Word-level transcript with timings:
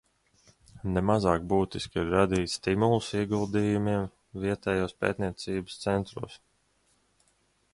Ne 0.93 1.01
mazāk 1.09 1.43
būtiski 1.51 1.99
ir 2.03 2.07
radīt 2.13 2.51
stimulus 2.53 3.09
ieguldījumiem 3.19 4.07
vietējos 4.47 4.97
pētniecības 5.05 5.77
centros. 5.85 6.39